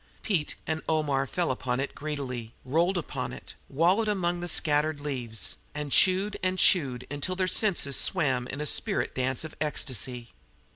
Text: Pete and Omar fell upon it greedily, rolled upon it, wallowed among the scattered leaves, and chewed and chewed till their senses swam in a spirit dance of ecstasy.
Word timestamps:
Pete 0.23 0.55
and 0.65 0.81
Omar 0.89 1.27
fell 1.27 1.51
upon 1.51 1.79
it 1.79 1.93
greedily, 1.93 2.53
rolled 2.65 2.97
upon 2.97 3.31
it, 3.31 3.53
wallowed 3.69 4.07
among 4.07 4.39
the 4.39 4.49
scattered 4.49 4.99
leaves, 4.99 5.57
and 5.75 5.91
chewed 5.91 6.39
and 6.41 6.57
chewed 6.57 7.05
till 7.21 7.35
their 7.35 7.45
senses 7.47 7.97
swam 7.97 8.47
in 8.47 8.61
a 8.61 8.65
spirit 8.65 9.13
dance 9.13 9.43
of 9.43 9.55
ecstasy. 9.61 10.29